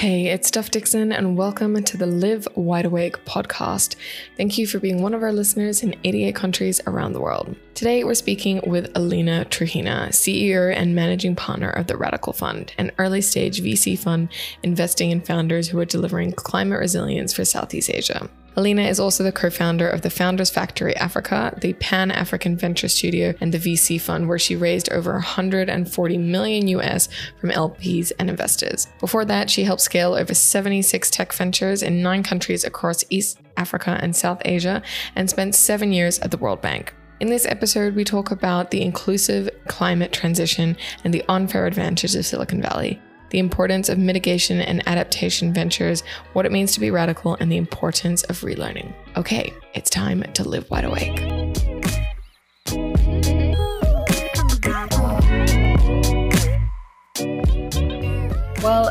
[0.00, 3.96] Hey, it's Steph Dickson, and welcome to the Live Wide Awake podcast.
[4.34, 7.54] Thank you for being one of our listeners in 88 countries around the world.
[7.74, 12.92] Today, we're speaking with Alina Truhina, CEO and managing partner of the Radical Fund, an
[12.96, 14.30] early stage VC fund
[14.62, 18.26] investing in founders who are delivering climate resilience for Southeast Asia.
[18.60, 22.88] Alina is also the co founder of the Founders Factory Africa, the Pan African Venture
[22.88, 27.08] Studio, and the VC Fund, where she raised over 140 million US
[27.40, 28.86] from LPs and investors.
[28.98, 33.98] Before that, she helped scale over 76 tech ventures in nine countries across East Africa
[34.02, 34.82] and South Asia,
[35.16, 36.94] and spent seven years at the World Bank.
[37.18, 42.26] In this episode, we talk about the inclusive climate transition and the unfair advantages of
[42.26, 46.02] Silicon Valley the importance of mitigation and adaptation ventures,
[46.32, 48.92] what it means to be radical, and the importance of relearning.
[49.16, 51.69] Okay, it's time to live wide awake.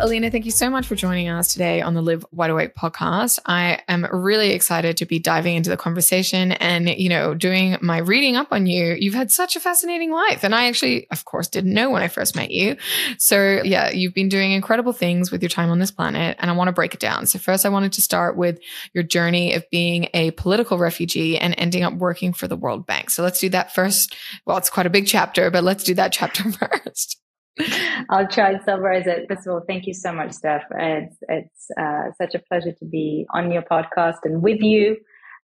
[0.10, 3.38] Alina, thank you so much for joining us today on the Live Wide Awake podcast.
[3.46, 8.00] I am really excited to be diving into the conversation and, you know, doing my
[8.00, 8.96] reading up on you.
[8.96, 10.44] You've had such a fascinating life.
[10.44, 12.76] And I actually, of course, didn't know when I first met you.
[13.20, 16.38] So, yeah, you've been doing incredible things with your time on this planet.
[16.40, 17.28] And I want to break it down.
[17.28, 18.60] So, first, I wanted to start with
[18.96, 23.12] your journey of being a political refugee and ending up working for the World Bank.
[23.12, 24.16] So, let's do that first.
[24.48, 27.20] Well, it's quite a big chapter, but let's do that chapter first.
[28.10, 29.26] I'll try and summarize it.
[29.28, 30.64] First of all, thank you so much, Steph.
[30.72, 34.98] It's, it's uh, such a pleasure to be on your podcast and with you.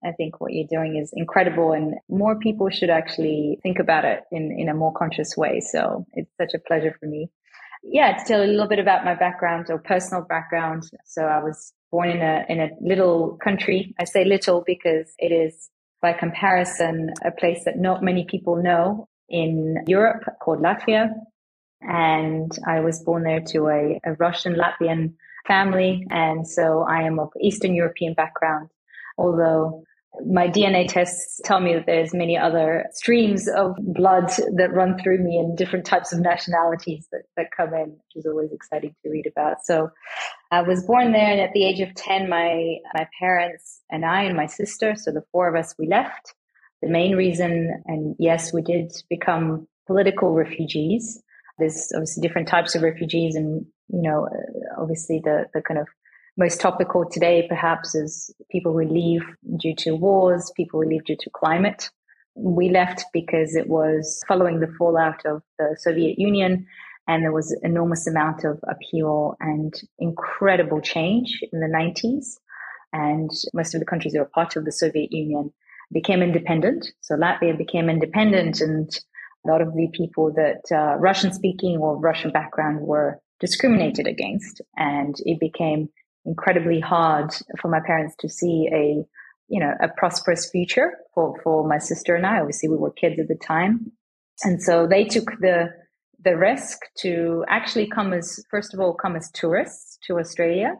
[0.04, 4.20] I think what you're doing is incredible and more people should actually think about it
[4.30, 5.60] in, in a more conscious way.
[5.60, 7.30] So it's such a pleasure for me.
[7.82, 10.84] Yeah, to tell a little bit about my background or personal background.
[11.06, 13.94] So I was born in a, in a little country.
[13.98, 15.70] I say little because it is
[16.02, 21.08] by comparison a place that not many people know in Europe called Latvia
[21.88, 25.14] and I was born there to a, a Russian Latvian
[25.46, 26.06] family.
[26.10, 28.70] And so I am of Eastern European background,
[29.18, 29.84] although
[30.26, 35.18] my DNA tests tell me that there's many other streams of blood that run through
[35.18, 39.10] me and different types of nationalities that, that come in, which is always exciting to
[39.10, 39.64] read about.
[39.64, 39.90] So
[40.52, 44.22] I was born there and at the age of 10, my, my parents and I
[44.22, 46.34] and my sister, so the four of us, we left.
[46.80, 51.22] The main reason, and yes, we did become political refugees.
[51.58, 55.88] There's obviously different types of refugees, and you know, uh, obviously the the kind of
[56.36, 59.22] most topical today perhaps is people who leave
[59.56, 61.90] due to wars, people who leave due to climate.
[62.36, 66.66] We left because it was following the fallout of the Soviet Union
[67.06, 72.38] and there was enormous amount of upheaval and incredible change in the 90s.
[72.92, 75.52] And most of the countries that were part of the Soviet Union
[75.92, 76.88] became independent.
[77.00, 78.90] So Latvia became independent and
[79.44, 84.60] a lot of the people that uh, Russian speaking or Russian background were discriminated against.
[84.76, 85.88] And it became
[86.24, 89.04] incredibly hard for my parents to see a,
[89.48, 92.40] you know, a prosperous future for, for my sister and I.
[92.40, 93.92] Obviously, we were kids at the time.
[94.42, 95.68] And so they took the,
[96.24, 100.76] the risk to actually come as, first of all, come as tourists to Australia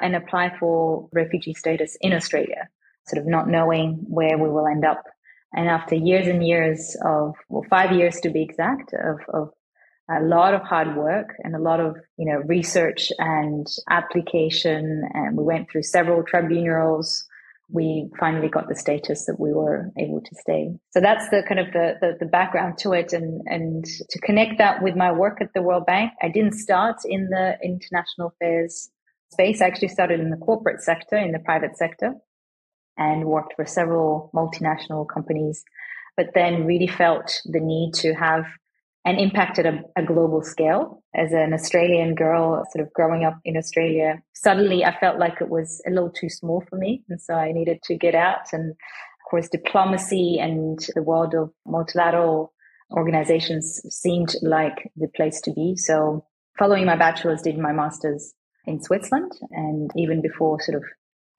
[0.00, 2.68] and apply for refugee status in Australia,
[3.08, 5.02] sort of not knowing where we will end up
[5.52, 9.50] and after years and years of, well, five years to be exact, of, of
[10.10, 15.08] a lot of hard work and a lot of, you know, research and application.
[15.14, 17.24] And we went through several tribunals.
[17.68, 20.70] We finally got the status that we were able to stay.
[20.90, 23.12] So that's the kind of the, the, the background to it.
[23.12, 26.98] And, and to connect that with my work at the World Bank, I didn't start
[27.04, 28.90] in the international affairs
[29.32, 29.60] space.
[29.60, 32.14] I actually started in the corporate sector, in the private sector
[32.96, 35.64] and worked for several multinational companies,
[36.16, 38.44] but then really felt the need to have
[39.06, 41.02] an impact at a, a, global scale.
[41.14, 45.48] As an Australian girl, sort of growing up in Australia, suddenly I felt like it
[45.48, 47.04] was a little too small for me.
[47.08, 48.52] And so I needed to get out.
[48.52, 52.52] And of course, diplomacy and the world of multilateral
[52.90, 55.76] organizations seemed like the place to be.
[55.76, 56.24] So
[56.58, 58.34] following my bachelor's, did my master's
[58.66, 59.32] in Switzerland.
[59.52, 60.84] And even before sort of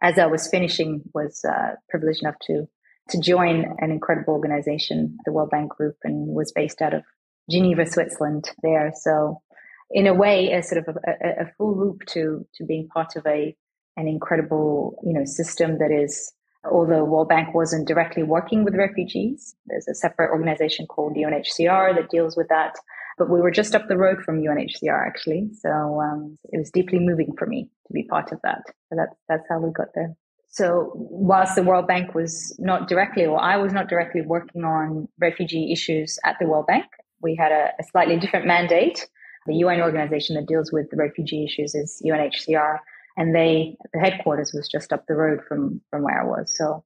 [0.02, 2.68] as I was finishing, was uh, privileged enough to
[3.10, 7.04] to join an incredible organization, the World Bank Group, and was based out of
[7.50, 8.52] Geneva, Switzerland.
[8.62, 9.42] There, so
[9.90, 13.26] in a way, a sort of a, a full loop to to being part of
[13.26, 13.56] a
[13.96, 16.34] an incredible you know system that is.
[16.70, 22.10] Although World Bank wasn't directly working with refugees, there's a separate organization called UNHCR that
[22.10, 22.76] deals with that
[23.18, 25.50] but we were just up the road from UNHCR actually.
[25.60, 28.64] So um, it was deeply moving for me to be part of that.
[28.90, 30.16] So that's, that's how we got there.
[30.50, 35.08] So whilst the World Bank was not directly, or I was not directly working on
[35.20, 36.86] refugee issues at the World Bank,
[37.22, 39.08] we had a, a slightly different mandate.
[39.46, 42.80] the UN organization that deals with the refugee issues is UNHCR.
[43.18, 46.56] And they, the headquarters was just up the road from, from where I was.
[46.56, 46.84] So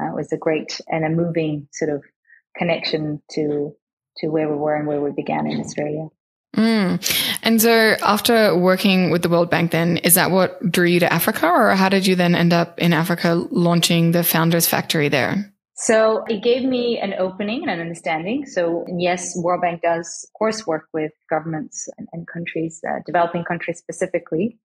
[0.00, 2.02] uh, it was a great and a moving sort of
[2.56, 3.74] connection to,
[4.18, 6.08] to where we were and where we began in Australia.
[6.54, 7.38] Mm.
[7.42, 11.12] And so, after working with the World Bank, then is that what drew you to
[11.12, 15.54] Africa, or how did you then end up in Africa launching the Founders Factory there?
[15.76, 18.46] So it gave me an opening and an understanding.
[18.46, 23.42] So yes, World Bank does, of course, work with governments and, and countries, uh, developing
[23.44, 24.58] countries specifically.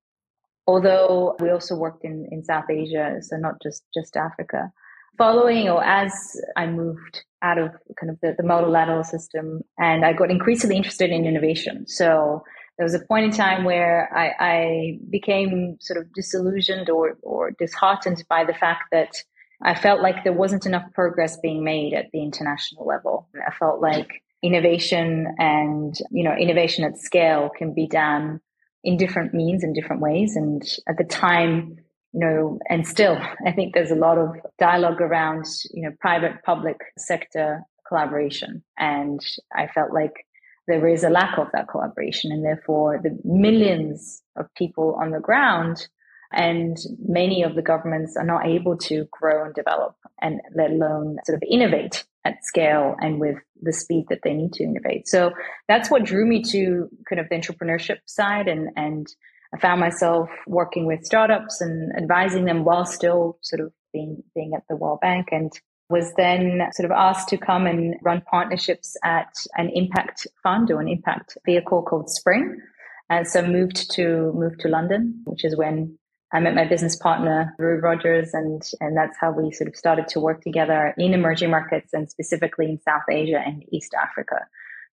[0.67, 4.71] Although we also worked in, in South Asia, so not just just Africa.
[5.17, 6.13] Following or as
[6.57, 11.11] I moved out of kind of the, the multilateral system, and I got increasingly interested
[11.11, 11.87] in innovation.
[11.89, 12.43] So
[12.77, 17.53] there was a point in time where I, I became sort of disillusioned or or
[17.59, 19.15] disheartened by the fact that
[19.63, 23.29] I felt like there wasn't enough progress being made at the international level.
[23.35, 28.41] I felt like innovation and, you know, innovation at scale can be done
[28.85, 30.37] in different means and different ways.
[30.37, 31.79] And at the time,
[32.13, 36.43] you know, and still, I think there's a lot of dialogue around, you know, private
[36.45, 38.63] public sector collaboration.
[38.79, 39.21] And
[39.55, 40.27] I felt like
[40.67, 42.33] there is a lack of that collaboration.
[42.33, 45.89] And therefore, the millions of people on the ground
[46.33, 46.77] and
[47.07, 51.37] many of the governments are not able to grow and develop and let alone sort
[51.37, 55.09] of innovate at scale and with the speed that they need to innovate.
[55.09, 55.33] So
[55.69, 59.07] that's what drew me to kind of the entrepreneurship side and, and
[59.55, 64.53] I found myself working with startups and advising them while still sort of being, being
[64.55, 65.53] at the World Bank and
[65.91, 70.81] was then sort of asked to come and run partnerships at an impact fund or
[70.81, 72.61] an impact vehicle called Spring.
[73.09, 75.99] And so moved to moved to London, which is when
[76.31, 80.09] I met my business partner, Roo Rogers, and, and that's how we sort of started
[80.09, 84.47] to work together in emerging markets and specifically in South Asia and East Africa.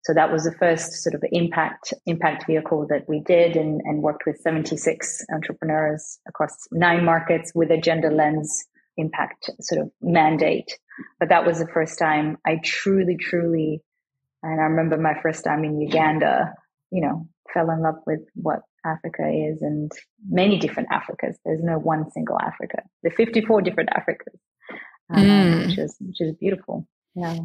[0.05, 4.03] So that was the first sort of impact, impact vehicle that we did and, and
[4.03, 8.65] worked with 76 entrepreneurs across nine markets with a gender lens
[8.97, 10.77] impact sort of mandate.
[11.19, 13.81] But that was the first time I truly, truly,
[14.43, 16.53] and I remember my first time in Uganda,
[16.91, 19.91] you know, fell in love with what Africa is and
[20.29, 21.33] many different Africas.
[21.43, 22.83] There's no one single Africa.
[23.01, 24.37] There are 54 different Africas,
[25.09, 25.65] um, mm.
[25.65, 26.87] which is which is beautiful.
[27.15, 27.39] Yeah.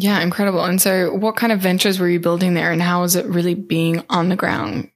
[0.00, 0.64] Yeah, incredible.
[0.64, 3.54] And so what kind of ventures were you building there and how is it really
[3.54, 4.90] being on the ground?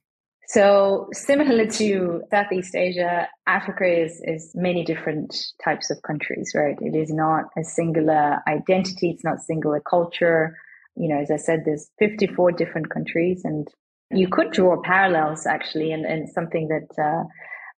[0.47, 6.75] So similar to Southeast Asia, Africa is, is many different types of countries, right?
[6.81, 9.11] It is not a singular identity.
[9.11, 10.57] It's not singular culture.
[10.95, 13.67] You know, as I said, there's 54 different countries and
[14.09, 17.25] you could draw parallels actually, and, and something that uh,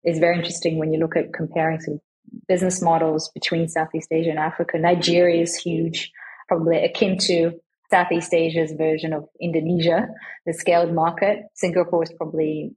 [0.05, 1.99] is very interesting when you look at comparing some
[2.47, 4.77] business models between Southeast Asia and Africa.
[4.77, 6.11] Nigeria is huge,
[6.47, 7.51] probably akin to
[7.89, 10.09] Southeast Asia's version of Indonesia,
[10.45, 11.45] the scaled market.
[11.53, 12.75] Singapore is probably,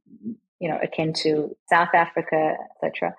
[0.61, 3.15] you know, akin to South Africa, etc.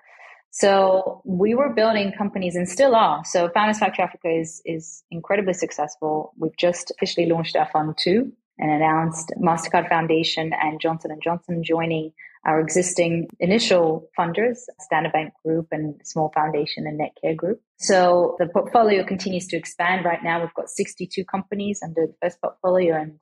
[0.50, 3.24] So we were building companies and still are.
[3.24, 6.32] So Founders Factory Africa is is incredibly successful.
[6.38, 11.64] We've just officially launched our fund two and announced Mastercard Foundation and Johnson and Johnson
[11.64, 12.12] joining
[12.44, 17.60] our existing initial funders, Standard Bank Group and Small Foundation and Netcare Group.
[17.78, 20.04] So the portfolio continues to expand.
[20.04, 23.18] Right now, we've got 62 companies under the first portfolio, and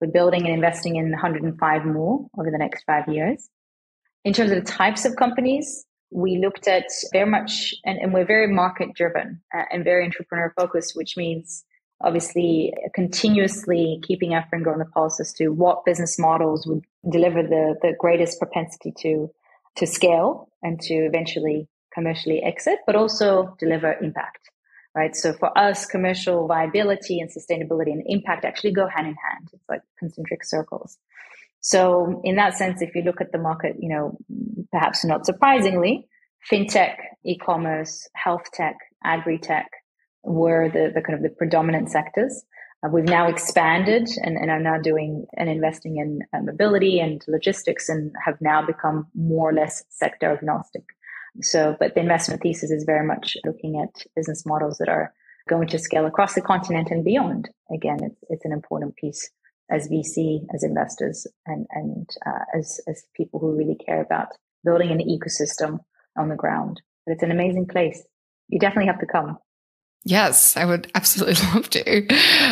[0.00, 3.48] we're building and investing in 105 more over the next five years.
[4.24, 8.26] In terms of the types of companies, we looked at very much, and, and we're
[8.26, 11.64] very market driven uh, and very entrepreneur focused, which means
[12.02, 17.42] obviously continuously keeping our finger on the pulse as to what business models would deliver
[17.42, 19.30] the, the greatest propensity to,
[19.76, 24.50] to scale and to eventually commercially exit, but also deliver impact,
[24.94, 25.14] right?
[25.14, 29.48] So for us, commercial viability and sustainability and impact actually go hand in hand.
[29.52, 30.98] It's like concentric circles.
[31.60, 34.16] So in that sense, if you look at the market, you know,
[34.70, 36.08] perhaps not surprisingly,
[36.50, 39.66] fintech, e-commerce, health tech, agri-tech,
[40.22, 42.44] were the, the kind of the predominant sectors.
[42.84, 47.22] Uh, we've now expanded and, and, are now doing and investing in uh, mobility and
[47.28, 50.84] logistics and have now become more or less sector agnostic.
[51.42, 55.12] So, but the investment thesis is very much looking at business models that are
[55.48, 57.50] going to scale across the continent and beyond.
[57.72, 59.30] Again, it's, it's an important piece
[59.70, 64.28] as VC, as investors, and, and uh, as, as people who really care about
[64.64, 65.78] building an ecosystem
[66.18, 66.80] on the ground.
[67.06, 68.02] But it's an amazing place.
[68.48, 69.38] You definitely have to come.
[70.04, 72.06] Yes, I would absolutely love to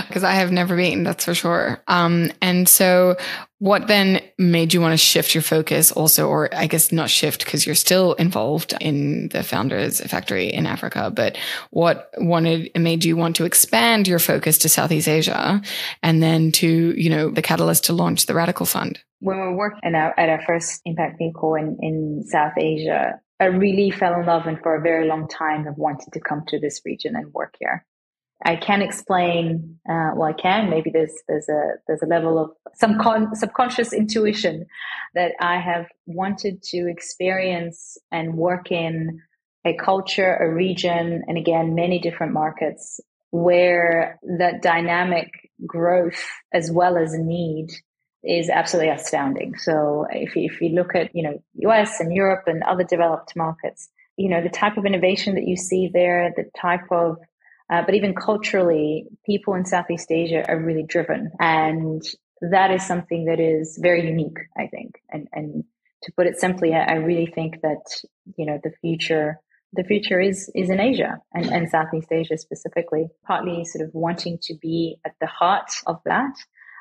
[0.07, 1.83] because I have never been, that's for sure.
[1.88, 3.17] Um, and so
[3.59, 7.45] what then made you want to shift your focus also, or I guess not shift
[7.45, 11.37] because you're still involved in the founders factory in Africa, but
[11.71, 15.61] what wanted made you want to expand your focus to Southeast Asia
[16.02, 19.00] and then to, you know, the catalyst to launch the Radical Fund?
[19.21, 23.90] When we worked our, at our first impact vehicle in, in South Asia, I really
[23.90, 26.80] fell in love and for a very long time have wanted to come to this
[26.85, 27.85] region and work here.
[28.45, 32.50] I can explain, uh, well, I can, maybe there's, there's a, there's a level of
[32.75, 34.66] some con- subconscious intuition
[35.14, 39.21] that I have wanted to experience and work in
[39.64, 45.30] a culture, a region, and again, many different markets where that dynamic
[45.66, 47.68] growth as well as need
[48.25, 49.57] is absolutely astounding.
[49.57, 53.37] So if you, if you look at, you know, US and Europe and other developed
[53.37, 57.19] markets, you know, the type of innovation that you see there, the type of,
[57.71, 61.31] uh, but even culturally, people in Southeast Asia are really driven.
[61.39, 62.03] And
[62.41, 65.01] that is something that is very unique, I think.
[65.11, 65.65] And, and
[66.03, 67.83] to put it simply, I, I really think that,
[68.37, 69.41] you know, the future
[69.75, 74.39] the future is is in Asia and, and Southeast Asia specifically, partly sort of wanting
[74.45, 76.33] to be at the heart of that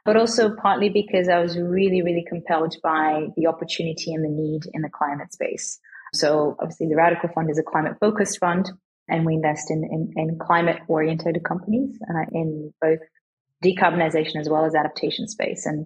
[0.08, 4.62] but also partly because I was really, really compelled by the opportunity and the need
[4.74, 5.80] in the climate space.
[6.14, 8.72] So obviously the Radical Fund is a climate focused fund
[9.10, 13.00] and we invest in, in, in climate oriented companies uh, in both
[13.62, 15.66] decarbonization as well as adaptation space.
[15.66, 15.86] And,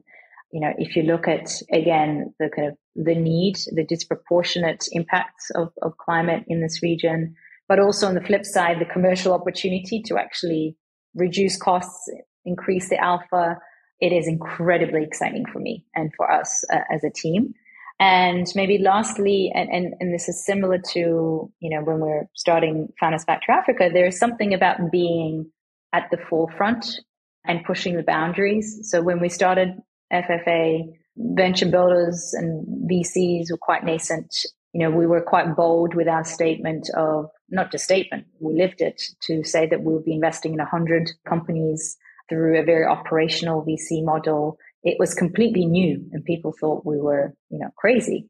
[0.51, 5.49] you know, if you look at, again, the kind of the need, the disproportionate impacts
[5.55, 7.33] of, of climate in this region,
[7.67, 10.75] but also on the flip side, the commercial opportunity to actually
[11.15, 12.07] reduce costs,
[12.45, 13.57] increase the alpha,
[14.01, 17.53] it is incredibly exciting for me and for us uh, as a team.
[17.99, 22.91] And maybe lastly, and, and, and this is similar to, you know, when we're starting
[22.99, 25.51] Founders Factory Africa, there's something about being
[25.93, 26.99] at the forefront
[27.45, 28.79] and pushing the boundaries.
[28.89, 29.77] So when we started
[30.11, 34.35] FFA, venture builders and VCs were quite nascent.
[34.73, 38.81] You know, we were quite bold with our statement of not just statement, we lived
[38.81, 41.97] it to say that we'll be investing in 100 companies
[42.31, 44.57] through a very operational VC model.
[44.83, 48.29] It was completely new and people thought we were, you know, crazy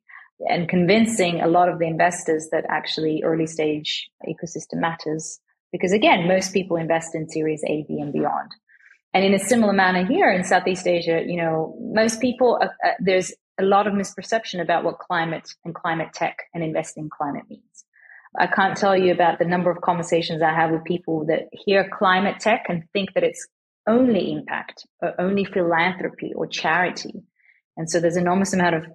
[0.50, 5.40] and convincing a lot of the investors that actually early stage ecosystem matters.
[5.72, 8.50] Because again, most people invest in series A, B and beyond.
[9.14, 12.94] And in a similar manner here in Southeast Asia, you know, most people, uh, uh,
[13.00, 17.44] there's a lot of misperception about what climate and climate tech and investing in climate
[17.50, 17.86] means.
[18.40, 21.90] I can't tell you about the number of conversations I have with people that hear
[21.92, 23.46] climate tech and think that it's
[23.88, 27.24] only impact or only philanthropy or charity.
[27.78, 28.86] And so there's an enormous amount of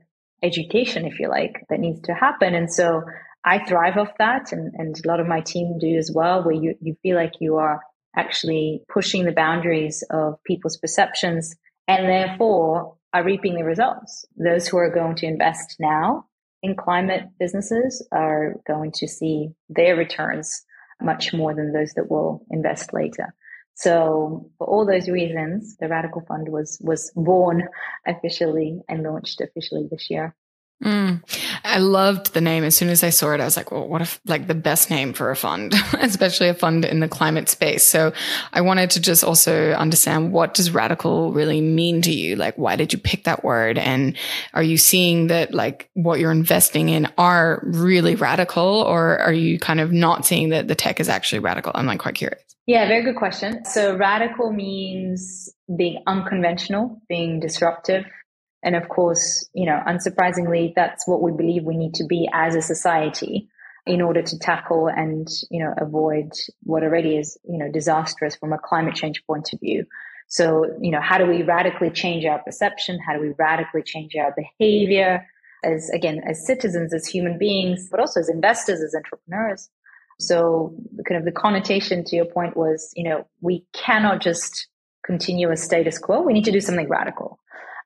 [0.42, 2.54] education, if you like, that needs to happen.
[2.54, 3.02] And so
[3.44, 6.54] I thrive off that and, and a lot of my team do as well, where
[6.54, 7.80] you, you feel like you are
[8.16, 11.54] actually pushing the boundaries of people's perceptions
[11.86, 14.24] and therefore are reaping the results.
[14.36, 16.26] Those who are going to invest now
[16.62, 20.64] in climate businesses are going to see their returns
[21.00, 23.34] much more than those that will invest later.
[23.76, 27.68] So for all those reasons, the Radical Fund was was born
[28.06, 30.34] officially and launched officially this year.
[30.82, 31.22] Mm.
[31.64, 32.64] I loved the name.
[32.64, 34.90] As soon as I saw it, I was like, well, what if like the best
[34.90, 37.86] name for a fund, especially a fund in the climate space.
[37.86, 38.12] So
[38.52, 42.36] I wanted to just also understand what does radical really mean to you?
[42.36, 43.78] Like, why did you pick that word?
[43.78, 44.16] And
[44.52, 49.58] are you seeing that like what you're investing in are really radical or are you
[49.58, 51.72] kind of not seeing that the tech is actually radical?
[51.74, 52.45] I'm like quite curious.
[52.66, 53.64] Yeah, very good question.
[53.64, 58.04] So radical means being unconventional, being disruptive,
[58.64, 62.56] and of course, you know, unsurprisingly, that's what we believe we need to be as
[62.56, 63.48] a society
[63.86, 66.32] in order to tackle and, you know, avoid
[66.64, 69.84] what already is, you know, disastrous from a climate change point of view.
[70.26, 72.98] So, you know, how do we radically change our perception?
[73.06, 75.24] How do we radically change our behavior
[75.62, 79.70] as, again, as citizens, as human beings, but also as investors, as entrepreneurs?
[80.18, 80.74] So
[81.06, 84.68] kind of the connotation to your point was, you know, we cannot just
[85.04, 86.22] continue a status quo.
[86.22, 87.38] We need to do something radical.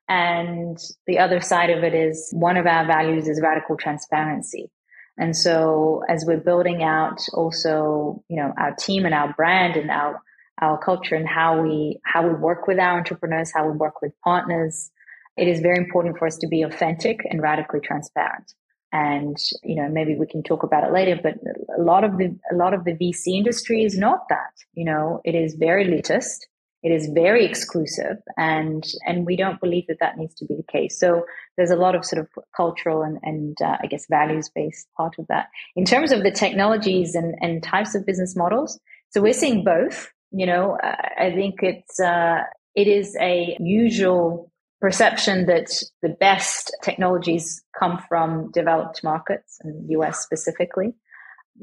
[0.07, 4.69] And the other side of it is one of our values is radical transparency.
[5.17, 9.91] And so as we're building out also, you know, our team and our brand and
[9.91, 10.21] our,
[10.59, 14.13] our culture and how we, how we work with our entrepreneurs, how we work with
[14.23, 14.89] partners,
[15.37, 18.53] it is very important for us to be authentic and radically transparent.
[18.91, 21.35] And, you know, maybe we can talk about it later, but
[21.77, 25.21] a lot of the, a lot of the VC industry is not that, you know,
[25.23, 26.39] it is very elitist.
[26.83, 30.63] It is very exclusive and, and we don't believe that that needs to be the
[30.63, 30.99] case.
[30.99, 34.87] So there's a lot of sort of cultural and, and uh, I guess values based
[34.97, 35.49] part of that.
[35.75, 38.79] In terms of the technologies and, and types of business models,
[39.11, 40.11] So we're seeing both.
[40.31, 42.43] You know, I think it's uh,
[42.75, 44.50] it is a usual
[44.81, 45.71] perception that
[46.01, 50.95] the best technologies come from developed markets and US specifically.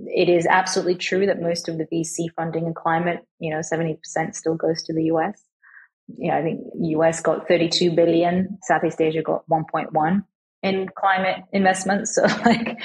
[0.06, 3.98] It is absolutely true that most of the VC funding in climate, you know, 70%
[4.34, 5.42] still goes to the US.
[6.16, 10.24] Know, I think US got 32 billion, Southeast Asia got 1.1
[10.62, 12.18] in climate investments.
[12.22, 12.78] So like,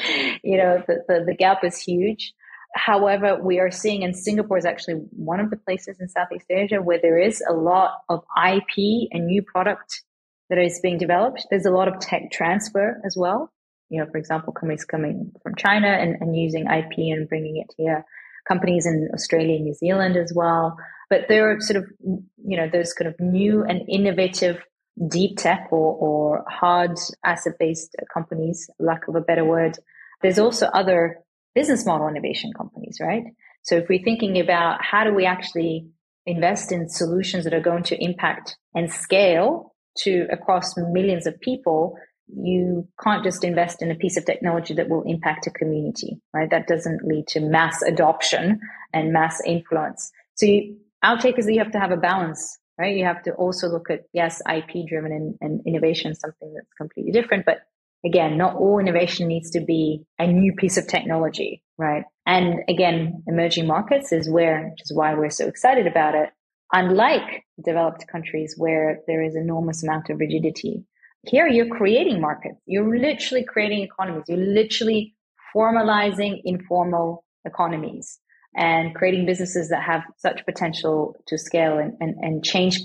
[0.44, 2.34] you know, the, the, the gap is huge.
[2.76, 6.82] However, we are seeing, and Singapore is actually one of the places in Southeast Asia
[6.82, 10.02] where there is a lot of IP and new product
[10.50, 11.46] that is being developed.
[11.50, 13.52] There's a lot of tech transfer as well.
[13.90, 17.74] You know, for example, companies coming from China and, and using IP and bringing it
[17.78, 18.06] here.
[18.48, 20.78] Companies in Australia and New Zealand as well.
[21.10, 24.58] But there are sort of, you know, those kind of new and innovative
[25.08, 29.78] deep tech or, or hard asset based companies, lack of a better word.
[30.22, 31.20] There's also other
[31.56, 33.24] business model innovation companies, right?
[33.64, 35.88] So if we're thinking about how do we actually
[36.26, 41.98] invest in solutions that are going to impact and scale to across millions of people,
[42.28, 46.50] you can't just invest in a piece of technology that will impact a community, right?
[46.50, 48.60] That doesn't lead to mass adoption
[48.94, 50.12] and mass influence.
[50.36, 52.96] So you, our take is that you have to have a balance, right?
[52.96, 57.12] You have to also look at, yes, IP driven and, and innovation, something that's completely
[57.12, 57.60] different, but
[58.06, 62.04] again, not all innovation needs to be a new piece of technology, right?
[62.26, 66.30] And again, emerging markets is where, which is why we're so excited about it.
[66.74, 70.84] Unlike developed countries where there is enormous amount of rigidity,
[71.26, 72.60] here you're creating markets.
[72.66, 74.24] You're literally creating economies.
[74.28, 75.16] You're literally
[75.56, 78.20] formalizing informal economies
[78.56, 82.80] and creating businesses that have such potential to scale and, and, and change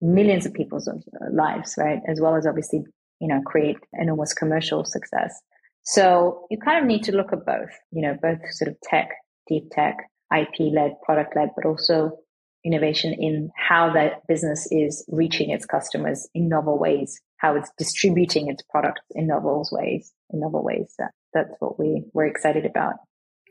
[0.00, 0.94] millions of people's uh,
[1.30, 2.00] lives, right?
[2.08, 2.84] As well as obviously
[3.20, 5.40] you know, create enormous commercial success.
[5.82, 9.10] So you kind of need to look at both, you know, both sort of tech,
[9.46, 9.96] deep tech,
[10.36, 12.18] IP led, product led, but also
[12.64, 18.48] innovation in how that business is reaching its customers in novel ways, how it's distributing
[18.48, 20.94] its products in novel ways, in novel ways.
[20.98, 22.94] That, that's what we we're excited about.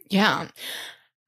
[0.09, 0.47] Yeah.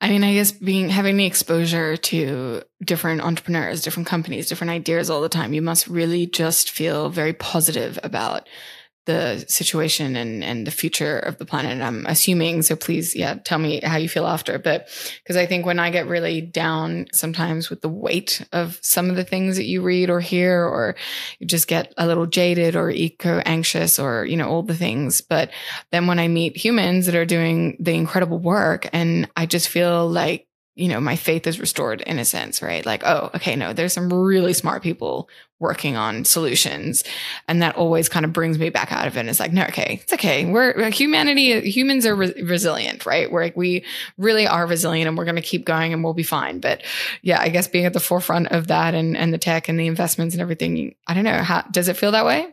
[0.01, 5.11] I mean, I guess being having the exposure to different entrepreneurs, different companies, different ideas
[5.11, 8.49] all the time, you must really just feel very positive about
[9.05, 11.81] the situation and and the future of the planet.
[11.81, 12.61] I'm assuming.
[12.61, 14.59] So please, yeah, tell me how you feel after.
[14.59, 14.89] But
[15.23, 19.15] because I think when I get really down sometimes with the weight of some of
[19.15, 20.95] the things that you read or hear, or
[21.39, 25.21] you just get a little jaded or eco anxious or, you know, all the things.
[25.21, 25.49] But
[25.91, 30.07] then when I meet humans that are doing the incredible work and I just feel
[30.07, 32.85] like you know, my faith is restored in a sense, right?
[32.85, 35.29] Like, oh, okay, no, there's some really smart people
[35.61, 37.03] working on solutions.
[37.47, 39.21] And that always kind of brings me back out of it.
[39.21, 40.45] And it's like, no, okay, it's okay.
[40.45, 43.31] We're humanity, humans are re- resilient, right?
[43.31, 43.85] We're like, we
[44.17, 46.59] really are resilient and we're going to keep going and we'll be fine.
[46.59, 46.81] But
[47.21, 49.87] yeah, I guess being at the forefront of that and, and the tech and the
[49.87, 51.37] investments and everything, I don't know.
[51.37, 52.47] How does it feel that way?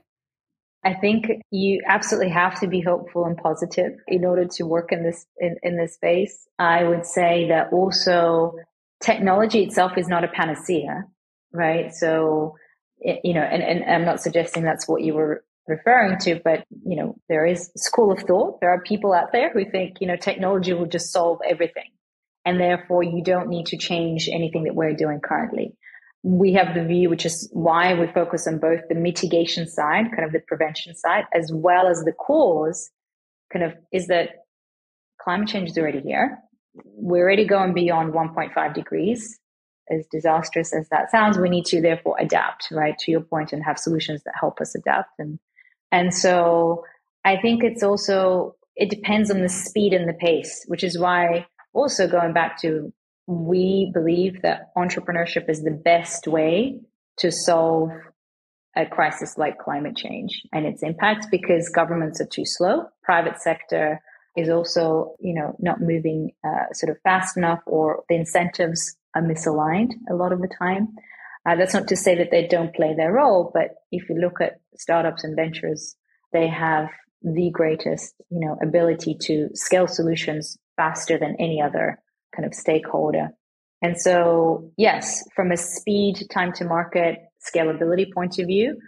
[0.84, 5.02] I think you absolutely have to be hopeful and positive in order to work in
[5.02, 6.46] this in, in this space.
[6.58, 8.52] I would say that also
[9.00, 11.04] technology itself is not a panacea,
[11.52, 11.92] right?
[11.94, 12.54] So,
[13.00, 16.96] you know, and, and I'm not suggesting that's what you were referring to, but you
[16.96, 18.60] know, there is school of thought.
[18.60, 21.90] There are people out there who think, you know, technology will just solve everything.
[22.44, 25.76] And therefore you don't need to change anything that we're doing currently
[26.22, 30.24] we have the view, which is why we focus on both the mitigation side, kind
[30.24, 32.90] of the prevention side, as well as the cause,
[33.52, 34.30] kind of is that
[35.20, 36.38] climate change is already here.
[36.74, 39.38] We're already going beyond 1.5 degrees.
[39.90, 42.98] As disastrous as that sounds, we need to therefore adapt, right?
[42.98, 45.18] To your point, and have solutions that help us adapt.
[45.18, 45.38] And
[45.92, 46.84] and so
[47.24, 51.46] I think it's also it depends on the speed and the pace, which is why
[51.72, 52.92] also going back to
[53.26, 56.80] we believe that entrepreneurship is the best way
[57.18, 57.90] to solve
[58.76, 62.86] a crisis like climate change and its impacts because governments are too slow.
[63.02, 64.00] Private sector
[64.36, 69.22] is also, you know, not moving uh, sort of fast enough or the incentives are
[69.22, 70.88] misaligned a lot of the time.
[71.46, 74.40] Uh, that's not to say that they don't play their role, but if you look
[74.40, 75.96] at startups and ventures,
[76.32, 76.88] they have
[77.22, 82.00] the greatest, you know, ability to scale solutions faster than any other
[82.34, 83.30] kind of stakeholder.
[83.80, 87.18] And so, yes, from a speed, time to market,
[87.54, 88.78] scalability point of view,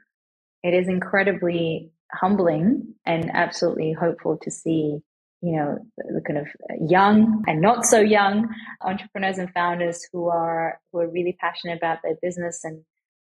[0.63, 4.99] it is incredibly humbling and absolutely hopeful to see,
[5.43, 6.47] you know, the, kind of
[6.87, 8.49] young and not so young
[8.83, 12.83] entrepreneurs and founders who are, who are really passionate about their business and,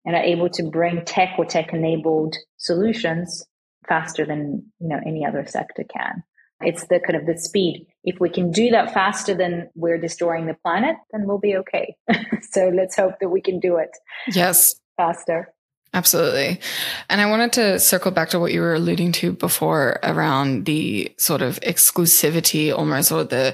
[0.06, 3.46] and are able to bring tech or tech enabled solutions
[3.88, 6.24] faster than, you know, any other sector can.
[6.62, 7.88] It's the kind of the speed.
[8.04, 11.96] If we can do that faster than we're destroying the planet, then we'll be okay.
[12.52, 13.90] so let's hope that we can do it.
[14.28, 14.76] Yes.
[14.98, 15.53] Faster.
[15.96, 16.60] Absolutely.
[17.08, 21.14] And I wanted to circle back to what you were alluding to before around the
[21.18, 23.54] sort of exclusivity almost or the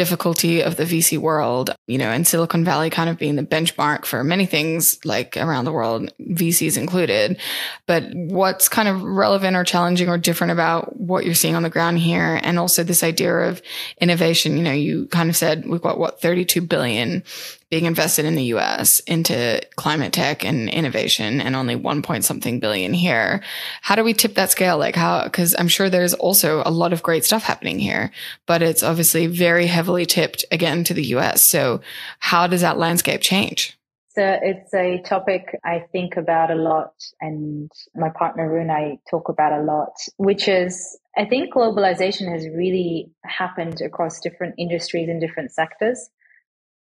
[0.00, 4.06] difficulty of the VC world, you know, and Silicon Valley kind of being the benchmark
[4.06, 7.38] for many things like around the world, VCs included.
[7.84, 11.68] But what's kind of relevant or challenging or different about what you're seeing on the
[11.68, 12.40] ground here?
[12.42, 13.60] And also this idea of
[14.00, 17.22] innovation, you know, you kind of said we've got what, 32 billion
[17.70, 22.58] being invested in the US into climate tech and innovation and only one point something
[22.58, 23.42] billion here.
[23.80, 24.76] How do we tip that scale?
[24.76, 28.10] Like how, cause I'm sure there's also a lot of great stuff happening here,
[28.46, 31.44] but it's obviously very heavily tipped again to the US.
[31.44, 31.80] So
[32.18, 33.76] how does that landscape change?
[34.10, 38.98] So it's a topic I think about a lot and my partner Roo and I
[39.08, 45.08] talk about a lot, which is I think globalization has really happened across different industries
[45.08, 46.10] and different sectors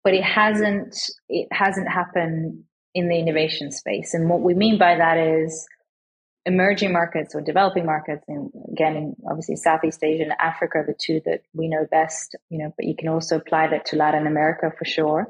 [0.05, 0.97] but it hasn't
[1.29, 4.15] it hasn't happened in the innovation space.
[4.15, 5.67] And what we mean by that is
[6.49, 11.21] emerging markets or developing markets, and again, in obviously Southeast Asia and Africa the two
[11.27, 12.35] that we know best.
[12.51, 15.29] You know, but you can also apply that to Latin America for sure.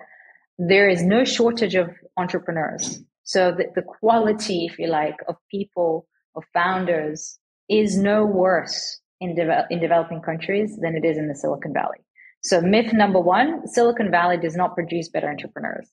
[0.59, 3.03] There is no shortage of entrepreneurs.
[3.25, 9.35] So the, the quality, if you like, of people, of founders is no worse in,
[9.35, 11.99] de- in developing countries than it is in the Silicon Valley.
[12.43, 15.89] So myth number one, Silicon Valley does not produce better entrepreneurs.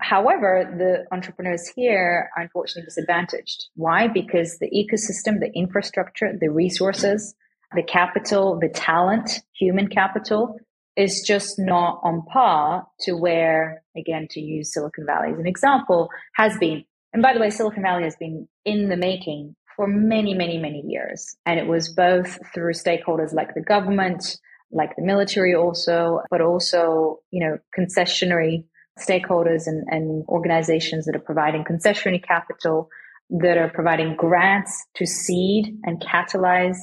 [0.00, 3.66] However, the entrepreneurs here are unfortunately disadvantaged.
[3.74, 4.06] Why?
[4.06, 7.34] Because the ecosystem, the infrastructure, the resources,
[7.74, 10.58] the capital, the talent, human capital
[10.96, 16.08] is just not on par to where, again, to use Silicon Valley as an example,
[16.34, 16.84] has been.
[17.12, 20.82] And by the way, Silicon Valley has been in the making for many, many, many
[20.86, 21.36] years.
[21.46, 24.38] And it was both through stakeholders like the government,
[24.72, 28.64] like the military also, but also, you know, concessionary
[28.98, 32.88] stakeholders and, and organizations that are providing concessionary capital,
[33.30, 36.78] that are providing grants to seed and catalyze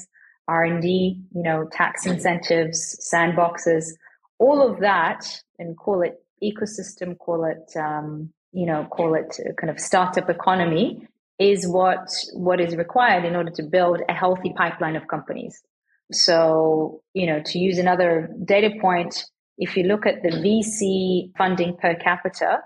[0.47, 3.85] R&D, you know, tax incentives, sandboxes,
[4.37, 9.69] all of that, and call it ecosystem, call it, um, you know, call it kind
[9.69, 11.07] of startup economy
[11.39, 15.61] is what, what is required in order to build a healthy pipeline of companies.
[16.11, 19.25] So, you know, to use another data point,
[19.57, 22.59] if you look at the VC funding per capita,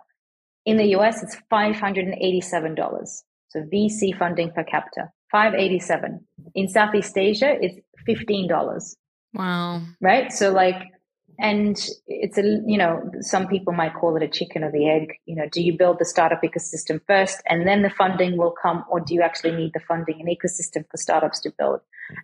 [0.66, 3.24] in the US, it's $587.
[3.50, 6.20] So VC funding per capita, 587.
[6.56, 8.96] In Southeast Asia, it's $15.
[9.34, 9.82] Wow.
[10.02, 10.32] Right?
[10.32, 10.82] So like
[11.40, 15.14] and it's a you know some people might call it a chicken or the egg.
[15.26, 18.84] You know do you build the startup ecosystem first and then the funding will come
[18.90, 21.80] or do you actually need the funding and ecosystem for startups to build?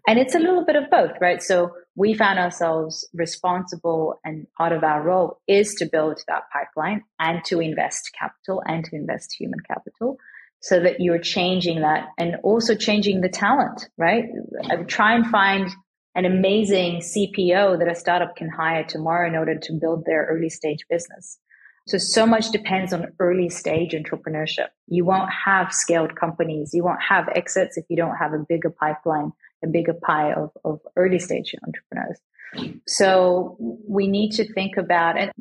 [0.08, 1.42] And it's a little bit of both right?
[1.42, 7.04] So we found ourselves responsible and part of our role is to build that pipeline
[7.20, 10.18] and to invest capital and to invest human capital
[10.62, 14.26] so that you're changing that and also changing the talent right?
[14.70, 15.70] I try and find
[16.16, 20.50] an amazing CPO that a startup can hire tomorrow in order to build their early
[20.50, 21.38] stage business.
[21.88, 24.70] So, so much depends on early stage entrepreneurship.
[24.88, 26.74] You won't have scaled companies.
[26.74, 30.50] You won't have exits if you don't have a bigger pipeline, a bigger pie of,
[30.64, 32.20] of early stage entrepreneurs.
[32.88, 35.32] So we need to think about it.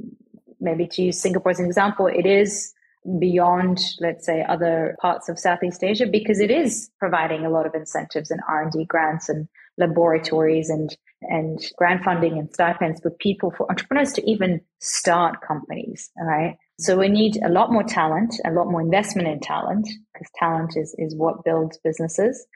[0.61, 2.75] Maybe to use Singapore as an example, it is
[3.19, 7.75] beyond, let's say, other parts of Southeast Asia because it is providing a lot of
[7.75, 13.69] incentives and R&D grants and laboratories and and grant funding and stipends for people for
[13.71, 16.57] entrepreneurs to even start companies all right?
[16.79, 20.75] So we need a lot more talent a lot more investment in talent because talent
[20.77, 22.47] is is what builds businesses.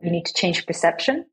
[0.00, 1.26] You need to change perception.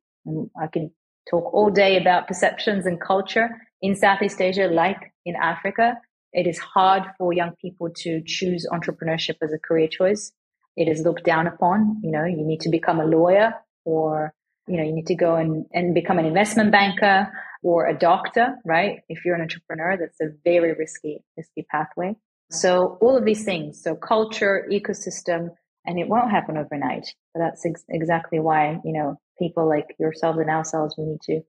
[0.60, 0.92] I can
[1.30, 3.50] talk all day about perceptions and culture
[3.82, 5.98] in southeast asia like in africa.
[6.34, 10.32] It is hard for young people to choose entrepreneurship as a career choice.
[10.76, 13.54] It is looked down upon you know you need to become a lawyer
[13.86, 14.34] or
[14.68, 17.32] you know, you need to go and, and become an investment banker
[17.64, 19.02] or a doctor, right?
[19.10, 22.16] If you're an entrepreneur, that's a very risky, risky pathway.
[22.52, 25.50] So all of these things, so culture, ecosystem,
[25.86, 27.08] and it won't happen overnight.
[27.34, 31.42] But that's ex- exactly why, you know, people like yourselves and ourselves, we need to,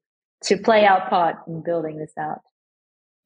[0.45, 2.41] to play our part in building this out.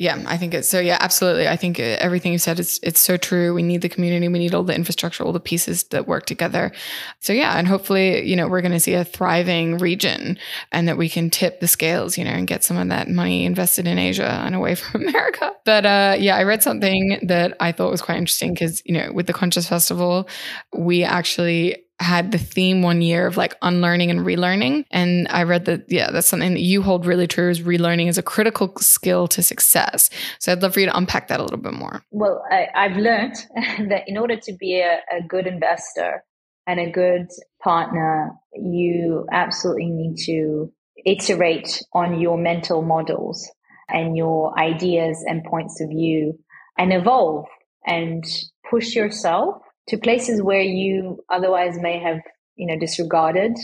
[0.01, 0.81] Yeah, I think it's so.
[0.81, 1.47] Yeah, absolutely.
[1.47, 3.53] I think everything you said is it's so true.
[3.53, 4.29] We need the community.
[4.29, 6.73] We need all the infrastructure, all the pieces that work together.
[7.19, 10.39] So yeah, and hopefully, you know, we're going to see a thriving region,
[10.73, 13.45] and that we can tip the scales, you know, and get some of that money
[13.45, 15.53] invested in Asia and away from America.
[15.67, 19.13] But uh, yeah, I read something that I thought was quite interesting because you know,
[19.13, 20.31] with the Conscious Festival,
[20.73, 24.85] we actually had the theme one year of like unlearning and relearning.
[24.91, 28.19] And I read that, yeah, that's something that you hold really true is relearning is
[28.19, 30.09] a critical skill to success.
[30.39, 32.03] So I'd love for you to unpack that a little bit more.
[32.11, 33.37] Well, I, have learned
[33.91, 36.25] that in order to be a, a good investor
[36.67, 37.29] and a good
[37.63, 40.73] partner, you absolutely need to
[41.05, 43.51] iterate on your mental models
[43.89, 46.39] and your ideas and points of view
[46.79, 47.47] and evolve
[47.87, 48.25] and
[48.69, 52.21] push yourself to places where you otherwise may have,
[52.57, 53.57] you know, disregarded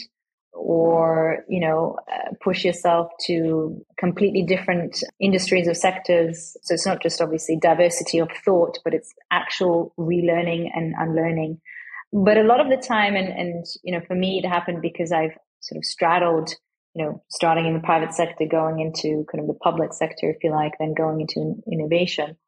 [0.53, 6.57] or, you know, uh, push yourself to completely different industries or sectors.
[6.63, 11.61] So it's not just obviously diversity of thought, but it's actual relearning and unlearning.
[12.13, 15.13] But a lot of the time, and, and, you know, for me, it happened because
[15.13, 16.55] I've sort of straddled
[16.97, 20.43] you know, starting in the private sector, going into kind of the public sector, if
[20.43, 22.39] you like, then going into innovation.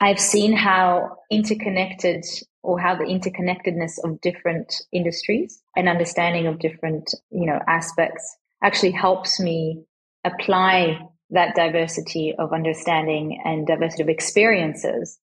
[0.00, 2.24] I've seen how interconnected
[2.66, 8.90] or how the interconnectedness of different industries and understanding of different, you know, aspects actually
[8.90, 9.84] helps me
[10.24, 10.98] apply
[11.30, 15.18] that diversity of understanding and diversity of experiences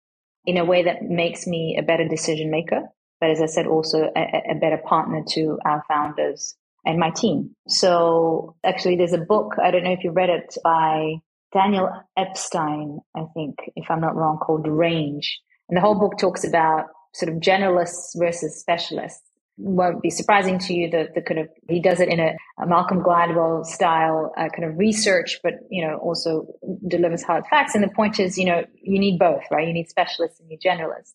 [0.44, 2.82] in a way that makes me a better decision maker.
[3.20, 7.56] But as I said, also a, a better partner to our founders and my team.
[7.68, 11.14] So actually there's a book, I don't know if you read it by
[11.54, 15.40] Daniel Epstein, I think, if I'm not wrong, called Range.
[15.68, 19.22] And the whole book talks about sort of generalists versus specialists.
[19.56, 22.66] Won't be surprising to you that the kind of he does it in a, a
[22.66, 26.46] Malcolm Gladwell style uh, kind of research, but you know also
[26.88, 27.74] delivers hard facts.
[27.74, 29.66] And the point is, you know, you need both, right?
[29.66, 31.12] You need specialists and you need generalists.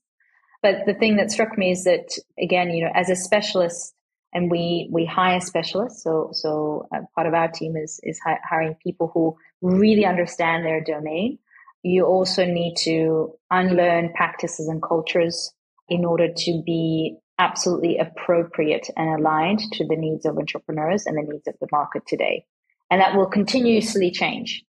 [0.61, 2.05] But the thing that struck me is that
[2.39, 3.95] again, you know, as a specialist,
[4.31, 6.03] and we we hire specialists.
[6.03, 10.83] So so uh, part of our team is is hiring people who really understand their
[10.83, 11.39] domain.
[11.81, 15.53] You also need to unlearn practices and cultures
[15.89, 21.31] in order to be absolutely appropriate and aligned to the needs of entrepreneurs and the
[21.31, 22.45] needs of the market today.
[22.89, 24.63] And that will continuously change.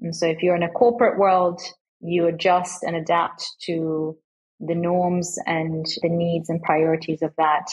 [0.00, 1.60] And so if you're in a corporate world,
[2.00, 4.16] you adjust and adapt to
[4.60, 7.68] the norms and the needs and priorities of that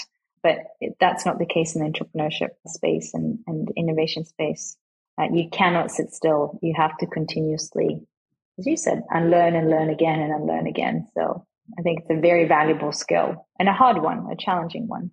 [0.46, 0.60] but
[1.00, 4.78] that's not the case in the entrepreneurship space and, and innovation space.
[5.20, 6.60] Uh, you cannot sit still.
[6.62, 8.06] You have to continuously,
[8.60, 11.08] as you said, unlearn and learn again and unlearn again.
[11.16, 11.48] So
[11.78, 15.12] I think it's a very valuable skill and a hard one, a challenging one.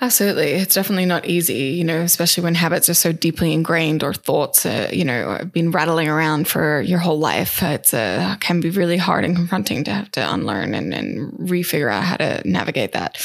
[0.00, 0.50] Absolutely.
[0.50, 4.66] It's definitely not easy, you know, especially when habits are so deeply ingrained or thoughts,
[4.66, 7.62] uh, you know, have been rattling around for your whole life.
[7.62, 11.92] It uh, can be really hard and confronting to have to unlearn and, and refigure
[11.92, 13.16] out how to navigate that.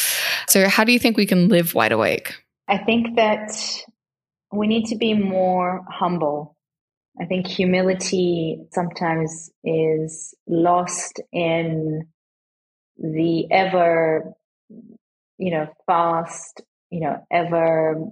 [0.47, 2.35] So, how do you think we can live wide awake?
[2.67, 3.57] I think that
[4.51, 6.55] we need to be more humble.
[7.19, 12.07] I think humility sometimes is lost in
[12.97, 14.33] the ever
[15.37, 18.05] you know, fast, you know, ever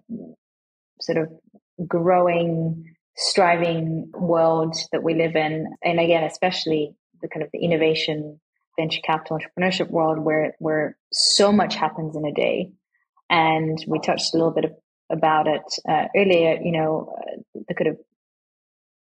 [1.02, 5.68] sort of growing, striving world that we live in.
[5.84, 8.40] And again, especially the kind of the innovation,
[8.78, 12.72] venture capital, entrepreneurship world where, where so much happens in a day.
[13.30, 14.72] And we touched a little bit of,
[15.10, 17.98] about it uh, earlier, you know, uh, the kind of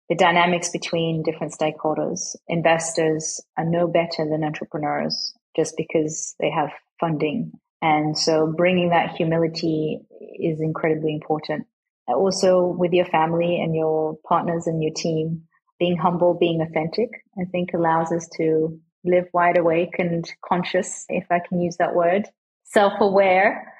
[0.08, 2.36] the dynamics between different stakeholders.
[2.48, 7.52] Investors are no better than entrepreneurs just because they have funding
[7.86, 10.00] and so bringing that humility
[10.40, 11.68] is incredibly important.
[12.08, 15.44] Also with your family and your partners and your team,
[15.80, 21.26] being humble, being authentic, I think allows us to live wide awake and conscious, if
[21.30, 22.28] I can use that word,
[22.64, 23.72] self aware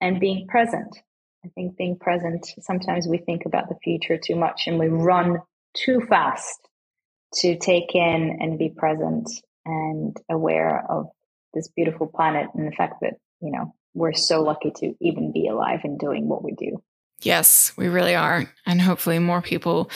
[0.00, 0.98] and being present.
[1.42, 5.38] I think being present, sometimes we think about the future too much and we run
[5.74, 6.58] too fast
[7.36, 9.30] to take in and be present
[9.64, 11.06] and aware of
[11.54, 13.14] this beautiful planet and the fact that
[13.44, 16.82] you know, we're so lucky to even be alive and doing what we do.
[17.22, 18.50] Yes, we really are.
[18.66, 19.90] And hopefully more people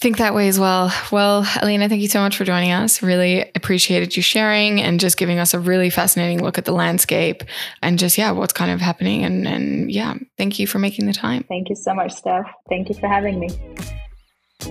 [0.00, 0.92] think that way as well.
[1.12, 3.02] Well, Alina, thank you so much for joining us.
[3.02, 7.44] Really appreciated you sharing and just giving us a really fascinating look at the landscape
[7.80, 9.22] and just, yeah, what's kind of happening.
[9.22, 11.44] And, and yeah, thank you for making the time.
[11.48, 12.50] Thank you so much, Steph.
[12.68, 13.50] Thank you for having me.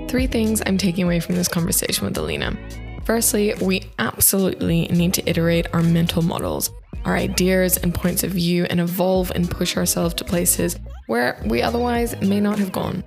[0.07, 2.57] Three things I'm taking away from this conversation with Alina.
[3.05, 6.69] Firstly, we absolutely need to iterate our mental models
[7.05, 11.61] our ideas and points of view and evolve and push ourselves to places where we
[11.61, 13.03] otherwise may not have gone.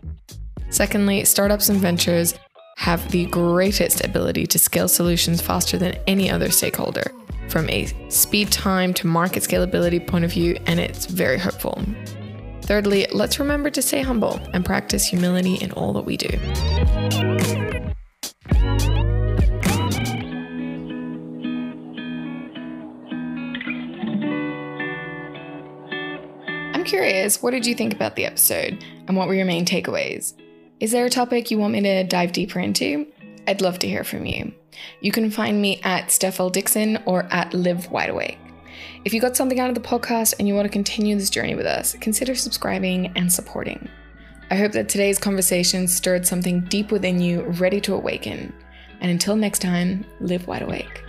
[0.70, 2.34] Secondly, startups and ventures
[2.76, 7.04] have the greatest ability to scale solutions faster than any other stakeholder,
[7.48, 11.80] from a speed time to market scalability point of view, and it's very hopeful.
[12.62, 16.28] Thirdly, let's remember to stay humble and practice humility in all that we do.
[26.94, 30.32] Curious, what did you think about the episode and what were your main takeaways?
[30.78, 33.08] Is there a topic you want me to dive deeper into?
[33.48, 34.54] I'd love to hear from you.
[35.00, 36.50] You can find me at Steph L.
[36.50, 38.38] Dickson or at Live Wide Awake.
[39.04, 41.56] If you got something out of the podcast and you want to continue this journey
[41.56, 43.88] with us, consider subscribing and supporting.
[44.52, 48.54] I hope that today's conversation stirred something deep within you, ready to awaken.
[49.00, 51.02] And until next time, live wide awake.